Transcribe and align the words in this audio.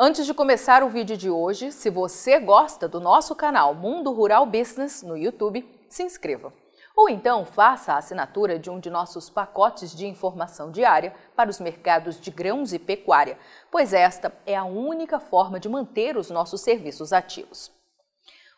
Antes 0.00 0.26
de 0.26 0.32
começar 0.32 0.84
o 0.84 0.88
vídeo 0.88 1.16
de 1.16 1.28
hoje, 1.28 1.72
se 1.72 1.90
você 1.90 2.38
gosta 2.38 2.86
do 2.86 3.00
nosso 3.00 3.34
canal 3.34 3.74
Mundo 3.74 4.12
Rural 4.12 4.46
Business 4.46 5.02
no 5.02 5.16
YouTube, 5.16 5.68
se 5.88 6.04
inscreva. 6.04 6.52
Ou 6.94 7.08
então 7.08 7.44
faça 7.44 7.92
a 7.92 7.96
assinatura 7.96 8.60
de 8.60 8.70
um 8.70 8.78
de 8.78 8.90
nossos 8.90 9.28
pacotes 9.28 9.90
de 9.90 10.06
informação 10.06 10.70
diária 10.70 11.12
para 11.34 11.50
os 11.50 11.58
mercados 11.58 12.20
de 12.20 12.30
grãos 12.30 12.72
e 12.72 12.78
pecuária, 12.78 13.36
pois 13.72 13.92
esta 13.92 14.32
é 14.46 14.54
a 14.54 14.62
única 14.62 15.18
forma 15.18 15.58
de 15.58 15.68
manter 15.68 16.16
os 16.16 16.30
nossos 16.30 16.60
serviços 16.60 17.12
ativos. 17.12 17.72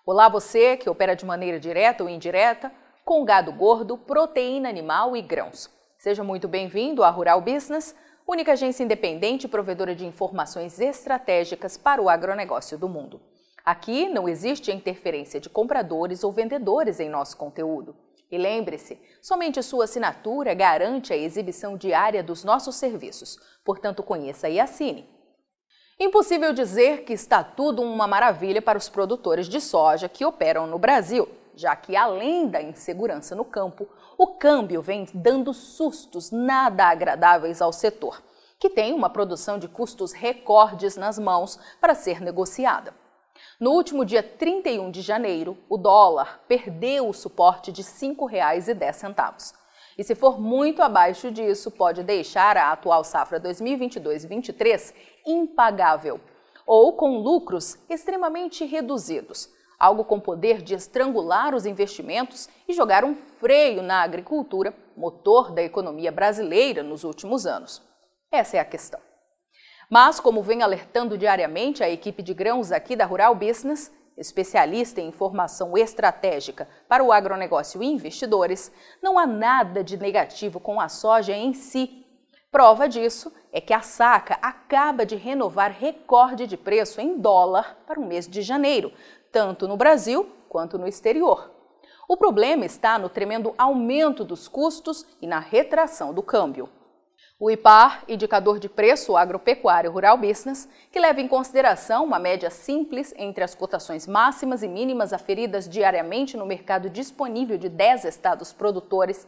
Olá, 0.04 0.28
você 0.28 0.76
que 0.76 0.90
opera 0.90 1.16
de 1.16 1.24
maneira 1.24 1.58
direta 1.58 2.02
ou 2.02 2.10
indireta 2.10 2.70
com 3.02 3.24
gado 3.24 3.50
gordo, 3.50 3.96
proteína 3.96 4.68
animal 4.68 5.16
e 5.16 5.22
grãos. 5.22 5.70
Seja 5.96 6.22
muito 6.22 6.46
bem-vindo 6.46 7.02
à 7.02 7.08
Rural 7.08 7.40
Business, 7.40 7.96
única 8.30 8.52
agência 8.52 8.84
independente 8.84 9.48
provedora 9.48 9.94
de 9.94 10.06
informações 10.06 10.78
estratégicas 10.78 11.76
para 11.76 12.00
o 12.00 12.08
agronegócio 12.08 12.78
do 12.78 12.88
mundo. 12.88 13.20
Aqui 13.64 14.08
não 14.08 14.28
existe 14.28 14.70
interferência 14.70 15.40
de 15.40 15.50
compradores 15.50 16.22
ou 16.22 16.30
vendedores 16.30 17.00
em 17.00 17.08
nosso 17.08 17.36
conteúdo. 17.36 17.96
E 18.30 18.38
lembre-se, 18.38 19.00
somente 19.20 19.60
sua 19.62 19.84
assinatura 19.84 20.54
garante 20.54 21.12
a 21.12 21.16
exibição 21.16 21.76
diária 21.76 22.22
dos 22.22 22.44
nossos 22.44 22.76
serviços, 22.76 23.36
portanto, 23.64 24.04
conheça 24.04 24.48
e 24.48 24.60
assine. 24.60 25.08
Impossível 25.98 26.52
dizer 26.52 27.02
que 27.02 27.12
está 27.12 27.42
tudo 27.42 27.82
uma 27.82 28.06
maravilha 28.06 28.62
para 28.62 28.78
os 28.78 28.88
produtores 28.88 29.48
de 29.48 29.60
soja 29.60 30.08
que 30.08 30.24
operam 30.24 30.68
no 30.68 30.78
Brasil, 30.78 31.28
já 31.56 31.74
que, 31.74 31.96
além 31.96 32.46
da 32.46 32.62
insegurança 32.62 33.34
no 33.34 33.44
campo, 33.44 33.88
o 34.16 34.28
câmbio 34.38 34.80
vem 34.80 35.06
dando 35.12 35.52
sustos 35.52 36.30
nada 36.30 36.84
agradáveis 36.84 37.60
ao 37.60 37.72
setor, 37.72 38.22
que 38.60 38.68
tem 38.68 38.92
uma 38.92 39.08
produção 39.08 39.58
de 39.58 39.66
custos 39.66 40.12
recordes 40.12 40.94
nas 40.94 41.18
mãos 41.18 41.58
para 41.80 41.94
ser 41.94 42.20
negociada. 42.20 42.94
No 43.58 43.70
último 43.70 44.04
dia 44.04 44.22
31 44.22 44.90
de 44.90 45.00
janeiro, 45.00 45.56
o 45.66 45.78
dólar 45.78 46.42
perdeu 46.46 47.08
o 47.08 47.14
suporte 47.14 47.72
de 47.72 47.80
R$ 47.80 47.88
5,10. 47.88 49.54
E 49.96 50.04
se 50.04 50.14
for 50.14 50.38
muito 50.38 50.82
abaixo 50.82 51.30
disso, 51.30 51.70
pode 51.70 52.02
deixar 52.02 52.58
a 52.58 52.70
atual 52.70 53.02
safra 53.02 53.40
2022-23 53.40 54.94
impagável 55.26 56.20
ou 56.66 56.92
com 56.92 57.18
lucros 57.18 57.78
extremamente 57.88 58.64
reduzidos, 58.66 59.48
algo 59.78 60.04
com 60.04 60.20
poder 60.20 60.60
de 60.60 60.74
estrangular 60.74 61.54
os 61.54 61.64
investimentos 61.64 62.48
e 62.68 62.74
jogar 62.74 63.04
um 63.04 63.14
freio 63.14 63.82
na 63.82 64.02
agricultura, 64.02 64.74
motor 64.94 65.50
da 65.50 65.62
economia 65.62 66.12
brasileira 66.12 66.82
nos 66.82 67.04
últimos 67.04 67.46
anos. 67.46 67.89
Essa 68.32 68.58
é 68.58 68.60
a 68.60 68.64
questão. 68.64 69.00
Mas, 69.90 70.20
como 70.20 70.42
vem 70.42 70.62
alertando 70.62 71.18
diariamente 71.18 71.82
a 71.82 71.90
equipe 71.90 72.22
de 72.22 72.32
grãos 72.32 72.70
aqui 72.70 72.94
da 72.94 73.04
Rural 73.04 73.34
Business, 73.34 73.92
especialista 74.16 75.00
em 75.00 75.08
informação 75.08 75.76
estratégica 75.76 76.68
para 76.88 77.02
o 77.02 77.10
agronegócio 77.10 77.82
e 77.82 77.86
investidores, 77.86 78.70
não 79.02 79.18
há 79.18 79.26
nada 79.26 79.82
de 79.82 79.96
negativo 79.96 80.60
com 80.60 80.80
a 80.80 80.88
soja 80.88 81.32
em 81.32 81.52
si. 81.52 82.06
Prova 82.52 82.88
disso 82.88 83.32
é 83.52 83.60
que 83.60 83.72
a 83.72 83.80
saca 83.80 84.38
acaba 84.40 85.04
de 85.04 85.16
renovar 85.16 85.72
recorde 85.72 86.46
de 86.46 86.56
preço 86.56 87.00
em 87.00 87.18
dólar 87.18 87.78
para 87.84 87.98
o 87.98 88.06
mês 88.06 88.28
de 88.28 88.42
janeiro, 88.42 88.92
tanto 89.32 89.66
no 89.66 89.76
Brasil 89.76 90.30
quanto 90.48 90.78
no 90.78 90.86
exterior. 90.86 91.50
O 92.08 92.16
problema 92.16 92.64
está 92.64 92.96
no 92.96 93.08
tremendo 93.08 93.54
aumento 93.58 94.24
dos 94.24 94.46
custos 94.46 95.04
e 95.20 95.26
na 95.26 95.40
retração 95.40 96.12
do 96.12 96.22
câmbio. 96.22 96.68
O 97.42 97.50
IPAR, 97.50 98.04
Indicador 98.06 98.58
de 98.58 98.68
Preço 98.68 99.16
Agropecuário 99.16 99.90
Rural 99.90 100.18
Business, 100.18 100.68
que 100.92 101.00
leva 101.00 101.22
em 101.22 101.26
consideração 101.26 102.04
uma 102.04 102.18
média 102.18 102.50
simples 102.50 103.14
entre 103.16 103.42
as 103.42 103.54
cotações 103.54 104.06
máximas 104.06 104.62
e 104.62 104.68
mínimas 104.68 105.10
aferidas 105.10 105.66
diariamente 105.66 106.36
no 106.36 106.44
mercado 106.44 106.90
disponível 106.90 107.56
de 107.56 107.70
10 107.70 108.04
estados 108.04 108.52
produtores, 108.52 109.26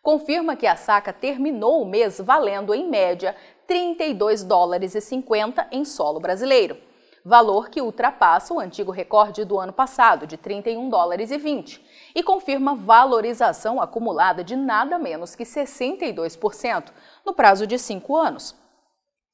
confirma 0.00 0.56
que 0.56 0.66
a 0.66 0.74
saca 0.74 1.12
terminou 1.12 1.82
o 1.82 1.86
mês 1.86 2.18
valendo, 2.18 2.72
em 2.72 2.88
média, 2.88 3.36
32 3.66 4.42
dólares 4.42 4.94
e 4.94 5.00
50 5.02 5.68
em 5.70 5.84
solo 5.84 6.18
brasileiro, 6.18 6.78
valor 7.24 7.68
que 7.68 7.80
ultrapassa 7.80 8.54
o 8.54 8.60
antigo 8.60 8.90
recorde 8.90 9.44
do 9.44 9.58
ano 9.58 9.72
passado, 9.72 10.26
de 10.26 10.36
31 10.36 10.88
dólares 10.88 11.30
e 11.30 11.38
20, 11.38 11.84
e 12.14 12.22
confirma 12.22 12.74
valorização 12.74 13.80
acumulada 13.80 14.42
de 14.42 14.56
nada 14.56 14.98
menos 14.98 15.34
que 15.34 15.44
62% 15.44 16.90
no 17.24 17.34
prazo 17.34 17.66
de 17.66 17.78
cinco 17.78 18.16
anos. 18.16 18.54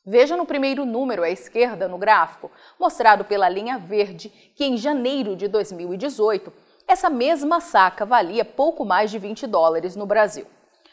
Veja 0.04 0.36
no 0.36 0.46
primeiro 0.46 0.84
número 0.84 1.24
à 1.24 1.30
esquerda 1.30 1.88
no 1.88 1.98
gráfico, 1.98 2.50
mostrado 2.78 3.24
pela 3.24 3.48
linha 3.48 3.76
verde, 3.76 4.28
que 4.54 4.64
em 4.64 4.76
janeiro 4.76 5.34
de 5.34 5.48
2018, 5.48 6.52
essa 6.86 7.10
mesma 7.10 7.60
saca 7.60 8.06
valia 8.06 8.44
pouco 8.44 8.84
mais 8.84 9.10
de 9.10 9.18
20 9.18 9.48
dólares 9.48 9.96
no 9.96 10.06
Brasil. 10.06 10.46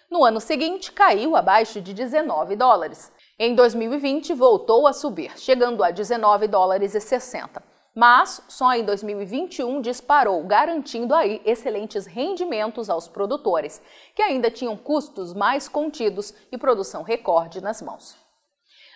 No 0.09 0.23
ano 0.23 0.39
seguinte, 0.39 0.91
caiu 0.91 1.35
abaixo 1.35 1.79
de 1.79 1.93
19 1.93 2.55
dólares. 2.55 3.11
Em 3.37 3.55
2020, 3.55 4.33
voltou 4.33 4.85
a 4.87 4.93
subir, 4.93 5.37
chegando 5.37 5.83
a 5.83 5.91
19 5.91 6.47
dólares 6.47 6.93
e 6.95 7.01
60 7.01 7.73
mas 7.95 8.41
só 8.47 8.73
em 8.73 8.83
2021 8.83 9.79
disparou, 9.79 10.43
garantindo 10.43 11.13
aí 11.13 11.41
excelentes 11.45 12.07
rendimentos 12.07 12.89
aos 12.89 13.07
produtores, 13.07 13.81
que 14.15 14.21
ainda 14.21 14.49
tinham 14.49 14.75
custos 14.75 15.33
mais 15.33 15.67
contidos 15.67 16.33
e 16.51 16.57
produção 16.57 17.03
recorde 17.03 17.61
nas 17.61 17.81
mãos. 17.81 18.15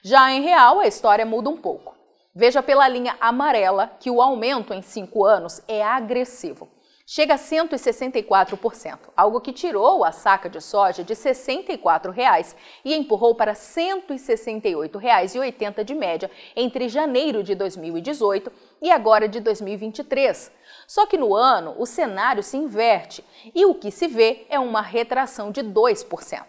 Já 0.03 0.31
em 0.31 0.41
real, 0.41 0.79
a 0.79 0.87
história 0.87 1.25
muda 1.25 1.49
um 1.49 1.57
pouco. 1.57 1.95
Veja 2.33 2.63
pela 2.63 2.87
linha 2.87 3.15
amarela 3.19 3.87
que 3.99 4.09
o 4.09 4.21
aumento 4.21 4.73
em 4.73 4.81
cinco 4.81 5.25
anos 5.25 5.61
é 5.67 5.83
agressivo 5.83 6.69
chega 7.09 7.35
a 7.35 7.37
164%, 7.37 8.99
algo 9.15 9.39
que 9.39 9.53
tirou 9.53 10.03
a 10.03 10.11
saca 10.11 10.49
de 10.49 10.59
soja 10.59 11.05
de 11.05 11.15
64 11.15 12.11
reais 12.11 12.53
e 12.83 12.93
empurrou 12.93 13.33
para 13.33 13.53
R$ 13.53 13.57
168,80 13.57 15.85
de 15.85 15.95
média 15.95 16.29
entre 16.53 16.89
janeiro 16.89 17.43
de 17.43 17.55
2018 17.55 18.51
e 18.81 18.91
agora 18.91 19.25
de 19.25 19.39
2023. 19.39 20.51
Só 20.85 21.05
que 21.05 21.17
no 21.17 21.33
ano 21.33 21.75
o 21.77 21.85
cenário 21.85 22.43
se 22.43 22.57
inverte 22.57 23.23
e 23.55 23.65
o 23.65 23.73
que 23.73 23.89
se 23.89 24.09
vê 24.09 24.45
é 24.49 24.59
uma 24.59 24.81
retração 24.81 25.49
de 25.49 25.63
2%. 25.63 26.43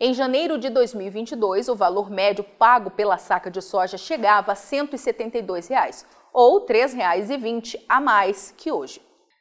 Em 0.00 0.12
janeiro 0.12 0.58
de 0.58 0.70
2022, 0.70 1.68
o 1.68 1.76
valor 1.76 2.10
médio 2.10 2.42
pago 2.42 2.90
pela 2.90 3.16
saca 3.16 3.48
de 3.48 3.62
soja 3.62 3.96
chegava 3.96 4.50
a 4.50 4.56
172 4.56 5.68
reais, 5.68 6.04
ou 6.32 6.66
R$ 6.66 6.74
3,20 6.74 7.80
a 7.88 8.00
mais 8.00 8.52
que 8.56 8.72
hoje. 8.72 9.00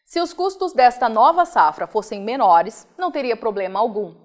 Se 0.09 0.19
os 0.19 0.33
custos 0.33 0.73
desta 0.73 1.07
nova 1.07 1.45
safra 1.45 1.85
fossem 1.85 2.19
menores, 2.19 2.87
não 2.97 3.11
teria 3.11 3.37
problema 3.37 3.79
algum, 3.79 4.15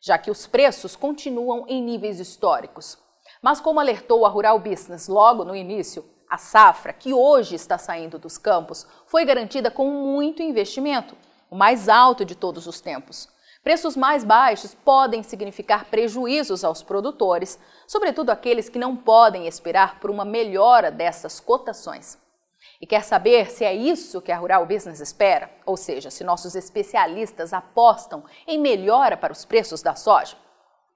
já 0.00 0.16
que 0.16 0.30
os 0.30 0.46
preços 0.46 0.96
continuam 0.96 1.66
em 1.68 1.82
níveis 1.82 2.18
históricos. 2.18 2.96
Mas, 3.42 3.60
como 3.60 3.78
alertou 3.78 4.24
a 4.24 4.30
Rural 4.30 4.58
Business 4.58 5.06
logo 5.06 5.44
no 5.44 5.54
início, 5.54 6.02
a 6.30 6.38
safra, 6.38 6.94
que 6.94 7.12
hoje 7.12 7.56
está 7.56 7.76
saindo 7.76 8.18
dos 8.18 8.38
campos, 8.38 8.86
foi 9.04 9.26
garantida 9.26 9.70
com 9.70 9.86
muito 9.86 10.42
investimento, 10.42 11.14
o 11.50 11.54
mais 11.54 11.90
alto 11.90 12.24
de 12.24 12.34
todos 12.34 12.66
os 12.66 12.80
tempos. 12.80 13.28
Preços 13.62 13.94
mais 13.94 14.24
baixos 14.24 14.74
podem 14.74 15.22
significar 15.22 15.84
prejuízos 15.90 16.64
aos 16.64 16.82
produtores, 16.82 17.60
sobretudo 17.86 18.30
aqueles 18.30 18.70
que 18.70 18.78
não 18.78 18.96
podem 18.96 19.46
esperar 19.46 20.00
por 20.00 20.10
uma 20.10 20.24
melhora 20.24 20.90
dessas 20.90 21.38
cotações. 21.38 22.23
E 22.84 22.86
quer 22.86 23.02
saber 23.02 23.50
se 23.50 23.64
é 23.64 23.72
isso 23.72 24.20
que 24.20 24.30
a 24.30 24.36
Rural 24.36 24.66
Business 24.66 25.00
espera? 25.00 25.48
Ou 25.64 25.74
seja, 25.74 26.10
se 26.10 26.22
nossos 26.22 26.54
especialistas 26.54 27.54
apostam 27.54 28.22
em 28.46 28.58
melhora 28.58 29.16
para 29.16 29.32
os 29.32 29.42
preços 29.42 29.80
da 29.80 29.94
soja? 29.94 30.36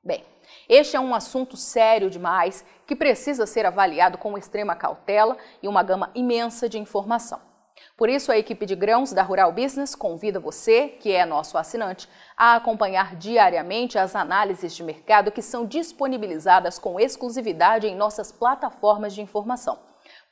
Bem, 0.05 0.23
este 0.69 0.97
é 0.97 1.01
um 1.01 1.15
assunto 1.15 1.57
sério 1.57 2.11
demais 2.11 2.63
que 2.87 2.95
precisa 2.95 3.47
ser 3.47 3.65
avaliado 3.65 4.19
com 4.19 4.37
extrema 4.37 4.77
cautela 4.77 5.39
e 5.63 5.67
uma 5.67 5.83
gama 5.83 6.11
imensa 6.15 6.69
de 6.69 6.79
informação. 6.79 7.41
Por 7.97 8.11
isso, 8.11 8.31
a 8.31 8.37
equipe 8.37 8.67
de 8.67 8.77
grãos 8.77 9.15
da 9.15 9.23
Rural 9.23 9.51
Business 9.51 9.95
convida 9.95 10.39
você, 10.39 10.89
que 10.89 11.11
é 11.15 11.25
nosso 11.25 11.57
assinante, 11.57 12.07
a 12.37 12.57
acompanhar 12.57 13.17
diariamente 13.17 13.99
as 13.99 14.15
análises 14.15 14.77
de 14.77 14.83
mercado 14.83 15.33
que 15.33 15.41
são 15.41 15.65
disponibilizadas 15.65 16.79
com 16.79 17.01
exclusividade 17.01 17.87
em 17.87 17.97
nossas 17.97 18.31
plataformas 18.31 19.15
de 19.15 19.23
informação 19.23 19.88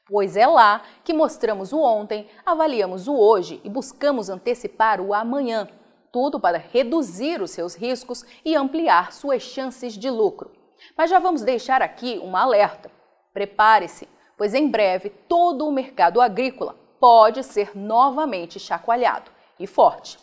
pois 0.09 0.37
é 0.37 0.47
lá 0.47 0.83
que 1.05 1.13
mostramos 1.13 1.73
o 1.73 1.81
ontem, 1.81 2.29
avaliamos 2.45 3.09
o 3.09 3.15
hoje 3.15 3.61
e 3.65 3.69
buscamos 3.69 4.29
antecipar 4.29 5.01
o 5.01 5.13
amanhã. 5.13 5.69
Tudo 6.13 6.41
para 6.41 6.59
reduzir 6.59 7.43
os 7.43 7.51
seus 7.51 7.75
riscos 7.75 8.25
e 8.45 8.55
ampliar 8.55 9.13
suas 9.13 9.43
chances 9.43 9.95
de 9.95 10.09
lucro. 10.09 10.51
Mas 10.97 11.11
já 11.11 11.19
vamos 11.19 11.43
deixar 11.43 11.83
aqui 11.83 12.21
uma 12.23 12.43
alerta. 12.43 12.91
Prepare-se, 13.35 14.09
pois 14.37 14.55
em 14.55 14.71
breve 14.71 15.11
todo 15.11 15.67
o 15.67 15.73
mercado 15.73 16.21
agrícola 16.21 16.77
pode 16.99 17.43
ser 17.43 17.77
novamente 17.77 18.59
chacoalhado 18.59 19.31
e 19.59 19.67
forte. 19.67 20.19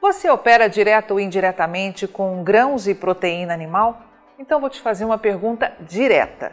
Você 0.00 0.30
opera 0.30 0.68
direto 0.68 1.12
ou 1.12 1.20
indiretamente 1.20 2.08
com 2.08 2.42
grãos 2.42 2.88
e 2.88 2.94
proteína 2.94 3.52
animal? 3.52 4.00
Então 4.38 4.58
vou 4.58 4.70
te 4.70 4.80
fazer 4.80 5.04
uma 5.04 5.18
pergunta 5.18 5.72
direta. 5.80 6.52